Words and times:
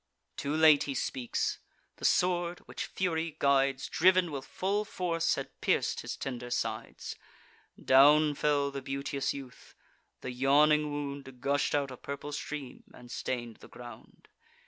Too 0.35 0.55
late 0.55 0.85
he 0.85 0.95
speaks: 0.95 1.59
the 1.97 2.05
sword, 2.05 2.61
which 2.65 2.87
fury 2.87 3.35
guides, 3.37 3.87
Driv'n 3.87 4.31
with 4.31 4.45
full 4.47 4.83
force, 4.83 5.35
had 5.35 5.51
pierc'd 5.61 5.99
his 5.99 6.17
tender 6.17 6.49
sides. 6.49 7.15
Down 7.79 8.33
fell 8.33 8.71
the 8.71 8.81
beauteous 8.81 9.31
youth: 9.31 9.75
the 10.21 10.31
yawning 10.31 10.91
wound 10.91 11.39
Gush'd 11.39 11.75
out 11.75 11.91
a 11.91 11.97
purple 11.97 12.31
stream, 12.31 12.83
and 12.95 13.11
stain'd 13.11 13.57
the 13.57 13.69
ground. 13.69 14.27